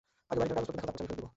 [0.29, 1.29] আগে বাড়িটার কাগজ পত্র দেখাও, তারপর চাবি ফেরত দেব।